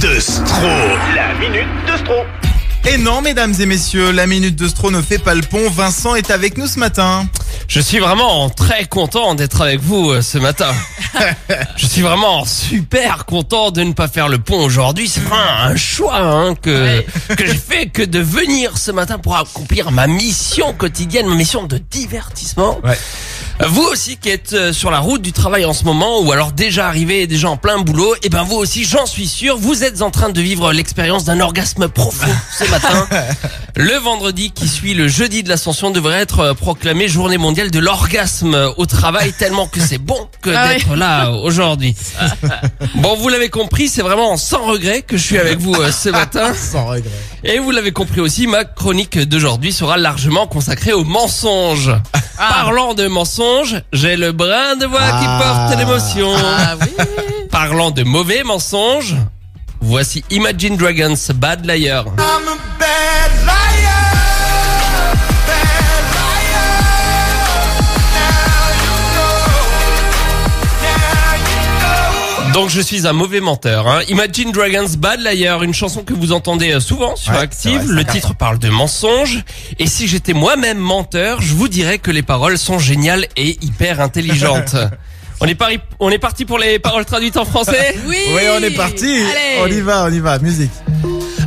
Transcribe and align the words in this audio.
de 0.00 0.20
Stro. 0.20 0.68
La 1.14 1.34
minute 1.34 1.68
de 1.86 1.96
Stro. 1.98 2.14
Et 2.86 2.98
non, 2.98 3.22
mesdames 3.22 3.54
et 3.58 3.66
messieurs, 3.66 4.10
la 4.10 4.26
minute 4.26 4.56
de 4.56 4.68
Stro 4.68 4.90
ne 4.90 5.00
fait 5.00 5.18
pas 5.18 5.34
le 5.34 5.40
pont. 5.40 5.70
Vincent 5.70 6.14
est 6.14 6.30
avec 6.30 6.58
nous 6.58 6.66
ce 6.66 6.78
matin. 6.78 7.26
Je 7.66 7.80
suis 7.80 7.98
vraiment 7.98 8.50
très 8.50 8.84
content 8.84 9.34
d'être 9.34 9.62
avec 9.62 9.80
vous 9.80 10.10
euh, 10.10 10.20
ce 10.20 10.36
matin. 10.36 10.70
Je 11.76 11.86
suis 11.86 12.02
vraiment 12.02 12.44
super 12.44 13.24
content 13.24 13.70
de 13.70 13.82
ne 13.82 13.92
pas 13.92 14.06
faire 14.06 14.28
le 14.28 14.38
pont 14.38 14.62
aujourd'hui. 14.62 15.08
C'est 15.08 15.20
vraiment 15.20 15.62
un 15.62 15.76
choix 15.76 16.18
hein, 16.18 16.54
que 16.54 17.00
que 17.34 17.46
j'ai 17.46 17.54
fait 17.54 17.86
que 17.86 18.02
de 18.02 18.18
venir 18.18 18.76
ce 18.76 18.90
matin 18.90 19.18
pour 19.18 19.36
accomplir 19.36 19.90
ma 19.90 20.06
mission 20.06 20.74
quotidienne, 20.74 21.26
ma 21.26 21.36
mission 21.36 21.64
de 21.64 21.78
divertissement. 21.78 22.80
Ouais. 22.84 22.98
Vous 23.60 23.82
aussi 23.82 24.16
qui 24.16 24.30
êtes 24.30 24.52
euh, 24.52 24.72
sur 24.72 24.90
la 24.90 24.98
route 24.98 25.22
du 25.22 25.32
travail 25.32 25.64
en 25.64 25.72
ce 25.72 25.84
moment 25.84 26.20
ou 26.20 26.32
alors 26.32 26.50
déjà 26.50 26.88
arrivé 26.88 27.28
déjà 27.28 27.48
en 27.48 27.56
plein 27.56 27.78
boulot, 27.78 28.14
et 28.24 28.28
ben 28.28 28.42
vous 28.42 28.56
aussi 28.56 28.84
j'en 28.84 29.06
suis 29.06 29.28
sûr, 29.28 29.56
vous 29.56 29.84
êtes 29.84 30.02
en 30.02 30.10
train 30.10 30.30
de 30.30 30.40
vivre 30.40 30.72
l'expérience 30.72 31.24
d'un 31.24 31.38
orgasme 31.38 31.88
profond 31.88 32.32
ce 32.58 32.68
matin. 32.68 33.06
Le 33.76 33.94
vendredi 33.94 34.50
qui 34.50 34.68
suit 34.68 34.94
le 34.94 35.06
jeudi 35.06 35.44
de 35.44 35.48
l'ascension 35.48 35.90
devrait 35.90 36.20
être 36.20 36.40
euh, 36.40 36.54
proclamé 36.54 37.06
journée 37.06 37.38
mondiale 37.38 37.70
de 37.70 37.78
l'orgasme 37.78 38.72
au 38.76 38.86
travail 38.86 39.32
tellement 39.32 39.66
que 39.66 39.80
c'est 39.80 39.98
bon 39.98 40.28
que 40.42 40.50
Ah 40.54 40.68
d'être 40.68 40.96
là 40.96 41.28
euh, 41.28 41.36
aujourd'hui. 41.42 41.94
Bon, 42.96 43.16
vous 43.16 43.28
l'avez 43.28 43.50
compris, 43.50 43.88
c'est 43.88 44.02
vraiment 44.02 44.36
sans 44.36 44.64
regret 44.64 45.02
que 45.02 45.16
je 45.16 45.22
suis 45.22 45.38
avec 45.38 45.58
vous 45.58 45.76
ce 45.92 46.08
matin. 46.08 46.52
Sans 46.72 46.86
regret. 46.86 47.10
Et 47.44 47.58
vous 47.58 47.70
l'avez 47.70 47.92
compris 47.92 48.20
aussi, 48.20 48.46
ma 48.46 48.64
chronique 48.64 49.18
d'aujourd'hui 49.18 49.72
sera 49.72 49.96
largement 49.96 50.46
consacrée 50.46 50.92
aux 50.92 51.04
mensonges. 51.04 51.92
Parlant 52.36 52.94
de 52.94 53.06
mensonges, 53.06 53.43
j'ai 53.92 54.16
le 54.16 54.32
brin 54.32 54.76
de 54.76 54.86
voix 54.86 55.00
Ah. 55.02 55.18
qui 55.20 55.26
porte 55.44 55.78
l'émotion. 55.78 56.32
Ah 56.36 56.74
oui. 56.80 57.04
Parlant 57.50 57.90
de 57.90 58.02
mauvais 58.02 58.42
mensonges, 58.42 59.14
voici 59.80 60.24
Imagine 60.30 60.76
Dragons 60.76 61.14
Bad 61.34 61.64
Liar. 61.66 62.04
Donc 72.54 72.70
je 72.70 72.80
suis 72.80 73.06
un 73.06 73.12
mauvais 73.12 73.40
menteur. 73.40 73.88
Hein. 73.88 74.02
Imagine 74.08 74.52
Dragons 74.52 74.86
Bad 74.96 75.20
Liar, 75.20 75.62
une 75.64 75.74
chanson 75.74 76.04
que 76.04 76.14
vous 76.14 76.30
entendez 76.30 76.72
euh, 76.72 76.78
souvent 76.80 77.16
sur 77.16 77.32
Ouais, 77.32 77.38
Active. 77.38 77.82
vrai, 77.82 77.94
le 77.94 78.04
titre 78.04 78.34
parle 78.36 78.58
de 78.60 78.68
mensonges. 78.68 79.42
Et 79.80 79.88
si 79.88 80.06
j'étais 80.06 80.34
moi-même 80.34 80.78
menteur, 80.78 81.42
je 81.42 81.52
vous 81.52 81.66
dirais 81.66 81.98
que 81.98 82.12
les 82.12 82.22
paroles 82.22 82.56
sont 82.56 82.78
géniales 82.78 83.26
et 83.36 83.58
hyper 83.60 84.00
intelligentes. 84.00 84.76
on 85.40 85.46
est 85.46 85.56
pari- 85.56 85.80
on 85.98 86.10
est 86.10 86.18
parti 86.18 86.44
pour 86.44 86.58
les 86.58 86.78
paroles 86.78 87.04
traduites 87.04 87.36
en 87.36 87.44
français? 87.44 87.96
Oui. 88.06 88.18
Oui, 88.32 88.42
on 88.56 88.62
est 88.62 88.70
parti. 88.70 89.04
Allez. 89.04 89.60
On 89.60 89.66
y 89.66 89.80
va, 89.80 90.04
on 90.08 90.12
y 90.12 90.20
va. 90.20 90.38
Musique. 90.38 90.70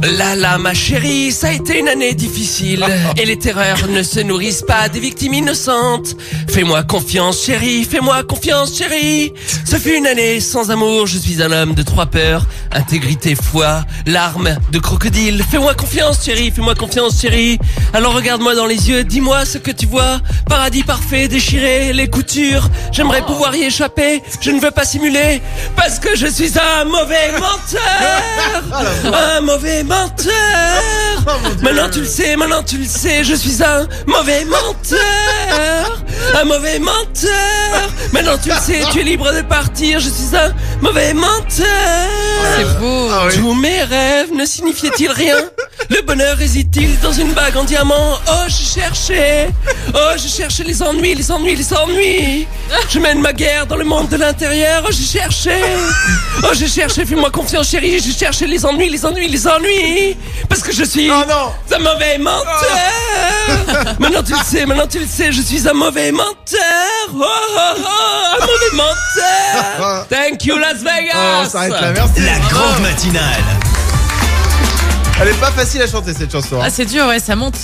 Là 0.03 0.35
là 0.35 0.57
ma 0.57 0.73
chérie, 0.73 1.31
ça 1.31 1.47
a 1.47 1.51
été 1.51 1.79
une 1.79 1.87
année 1.87 2.13
difficile 2.13 2.85
et 3.17 3.25
les 3.25 3.37
terreurs 3.37 3.87
ne 3.89 4.03
se 4.03 4.19
nourrissent 4.19 4.63
pas 4.67 4.89
des 4.89 4.99
victimes 4.99 5.33
innocentes. 5.33 6.15
Fais-moi 6.47 6.83
confiance 6.83 7.43
chérie, 7.43 7.83
fais-moi 7.83 8.23
confiance 8.23 8.77
chérie. 8.77 9.33
Ce 9.65 9.75
fut 9.77 9.95
une 9.95 10.07
année 10.07 10.39
sans 10.39 10.71
amour, 10.71 11.07
je 11.07 11.17
suis 11.17 11.41
un 11.41 11.51
homme 11.51 11.73
de 11.73 11.81
trois 11.81 12.05
peurs, 12.05 12.45
intégrité, 12.71 13.35
foi, 13.35 13.83
larmes 14.05 14.57
de 14.71 14.79
crocodile. 14.79 15.43
Fais-moi 15.49 15.73
confiance 15.73 16.23
chérie, 16.23 16.51
fais-moi 16.51 16.75
confiance 16.75 17.21
chérie. 17.21 17.57
Alors 17.93 18.13
regarde-moi 18.13 18.55
dans 18.55 18.67
les 18.67 18.89
yeux, 18.89 19.03
dis-moi 19.03 19.45
ce 19.45 19.57
que 19.57 19.71
tu 19.71 19.85
vois. 19.85 20.19
Paradis 20.47 20.83
parfait, 20.83 21.27
déchiré, 21.27 21.93
les 21.93 22.09
coutures. 22.09 22.69
J'aimerais 22.91 23.21
pouvoir 23.25 23.55
y 23.55 23.63
échapper, 23.63 24.21
je 24.41 24.51
ne 24.51 24.59
veux 24.59 24.71
pas 24.71 24.85
simuler 24.85 25.41
parce 25.75 25.99
que 25.99 26.15
je 26.15 26.27
suis 26.27 26.53
un 26.59 26.85
mauvais 26.85 27.31
menteur. 27.33 28.76
Un 29.13 29.41
mauvais 29.41 29.83
menteur. 29.83 30.33
Maintenant 31.61 31.89
tu 31.91 32.01
le 32.01 32.05
sais, 32.05 32.35
maintenant 32.35 32.63
tu 32.63 32.77
le 32.77 32.85
sais, 32.85 33.23
je 33.23 33.33
suis 33.33 33.63
un 33.63 33.87
mauvais 34.05 34.45
menteur. 34.45 36.03
Un 36.39 36.43
mauvais 36.45 36.79
menteur. 36.79 37.89
Maintenant 38.11 38.37
tu 38.41 38.49
le 38.49 38.55
sais, 38.55 38.81
tu 38.91 38.99
es 38.99 39.03
libre 39.03 39.31
de 39.33 39.41
partir, 39.41 39.99
je 39.99 40.09
suis 40.09 40.35
un 40.35 40.53
mauvais 40.81 41.13
menteur. 41.13 41.65
C'est 42.57 42.79
beau. 42.79 43.09
Ah 43.11 43.25
oui. 43.27 43.35
Tous 43.37 43.53
mes 43.53 43.83
rêves 43.83 44.33
ne 44.33 44.45
signifiaient-ils 44.45 45.11
rien? 45.11 45.37
Le 45.89 46.01
bonheur 46.01 46.35
réside-t-il 46.37 46.99
dans 46.99 47.13
une 47.13 47.31
bague 47.33 47.55
en 47.55 47.63
diamant? 47.63 48.17
Oh, 48.27 48.43
je 48.47 48.79
cherchais. 48.79 49.49
Oh, 49.93 50.11
je 50.17 50.27
cherchais 50.27 50.63
les 50.63 50.81
ennuis, 50.83 51.15
les 51.15 51.31
ennuis, 51.31 51.55
les 51.55 51.73
ennuis. 51.73 52.47
Je 52.89 52.99
mène 52.99 53.21
ma 53.21 53.31
guerre 53.31 53.65
dans 53.65 53.77
le 53.77 53.85
monde 53.85 54.09
de 54.09 54.17
l'intérieur. 54.17 54.83
Oh, 54.85 54.91
je 54.91 55.01
cherchais. 55.17 55.61
Oh, 56.43 56.47
je 56.59 56.65
cherchais, 56.65 57.05
fais-moi 57.05 57.29
confiance 57.31 57.69
chérie. 57.69 57.99
Je 57.99 58.11
cherchais 58.11 58.47
les 58.47 58.65
ennuis, 58.65 58.89
les 58.89 59.05
ennuis, 59.05 59.29
les 59.29 59.47
ennuis. 59.47 60.17
Parce 60.49 60.61
que 60.61 60.73
je 60.73 60.83
suis 60.83 61.09
Oh 61.09 61.23
non. 61.27 61.51
un 61.75 61.79
mauvais 61.79 62.17
menteur. 62.17 63.95
Maintenant 63.99 64.23
tu 64.23 64.33
le 64.33 64.43
sais, 64.45 64.65
maintenant 64.65 64.87
tu 64.87 64.99
le 64.99 65.07
sais. 65.07 65.31
Je 65.31 65.41
suis 65.41 65.67
un 65.69 65.73
mauvais 65.73 66.11
menteur. 66.11 66.33
Oh, 67.13 67.23
oh, 67.23 67.59
oh, 67.77 68.41
un 68.41 68.45
mauvais 68.45 68.73
menteur. 68.75 70.07
Thank 70.09 70.43
you 70.45 70.57
Las 70.57 70.79
Vegas. 70.83 71.53
Oh. 71.55 71.57
Merci. 71.93 72.21
La 72.21 72.39
grande 72.49 72.81
matinale. 72.81 73.66
Elle 75.19 75.29
est 75.29 75.39
pas 75.39 75.49
facile 75.51 75.81
à 75.81 75.87
chanter 75.87 76.13
cette 76.13 76.31
chanson. 76.31 76.57
hein. 76.57 76.65
Ah 76.65 76.69
c'est 76.69 76.85
dur, 76.85 77.07
ouais, 77.07 77.19
ça 77.19 77.35
monte. 77.35 77.57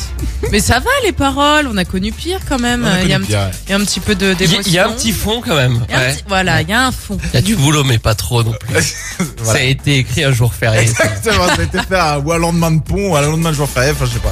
Mais 0.51 0.59
ça 0.59 0.79
va 0.79 0.89
les 1.05 1.11
paroles, 1.11 1.67
on 1.71 1.77
a 1.77 1.85
connu 1.85 2.11
pire 2.11 2.39
quand 2.49 2.59
même. 2.59 2.83
On 2.83 2.87
a 2.87 3.01
Il 3.03 3.09
y, 3.09 3.13
a 3.13 3.17
un 3.17 3.19
connu 3.19 3.25
petit- 3.27 3.31
pire, 3.33 3.39
ouais. 3.41 3.51
il 3.67 3.69
y 3.69 3.73
a 3.73 3.75
un 3.75 3.85
petit 3.85 3.99
peu 3.99 4.15
de 4.15 4.25
Il 4.27 4.31
y, 4.31 4.35
d'émotion. 4.35 4.63
il 4.65 4.73
y 4.73 4.79
a 4.79 4.87
un 4.87 4.91
petit 4.91 5.11
fond 5.11 5.41
quand 5.45 5.55
même. 5.55 5.79
Il 5.87 5.91
y 5.91 5.95
a 5.95 5.99
un 5.99 6.01
Ouais. 6.01 6.13
petit- 6.13 6.23
Voilà, 6.27 6.61
il 6.63 6.69
y 6.69 6.73
a 6.73 6.87
un 6.87 6.91
fond. 6.91 7.17
Il 7.31 7.35
y 7.35 7.37
a 7.37 7.41
du 7.41 7.55
boulot, 7.55 7.83
mais 7.83 7.99
pas 7.99 8.15
trop 8.15 8.41
non 8.43 8.53
plus. 8.53 8.73
Ça 8.83 9.25
Voilà. 9.43 9.59
a 9.59 9.63
été 9.63 9.97
écrit 9.97 10.23
un 10.23 10.31
jour 10.31 10.51
férié. 10.53 10.87
ça. 10.87 11.03
Exactement, 11.05 11.47
ça 11.47 11.55
a 11.59 11.63
été 11.63 11.77
fait 11.87 11.95
à, 11.95 12.17
ou 12.19 12.31
à 12.31 12.37
lendemain 12.39 12.71
de 12.71 12.81
pont, 12.81 13.11
ou 13.11 13.15
à 13.15 13.21
lendemain 13.21 13.51
de 13.51 13.55
jour 13.55 13.69
férié, 13.69 13.91
enfin 13.91 14.05
je 14.05 14.13
sais 14.13 14.19
pas. 14.19 14.31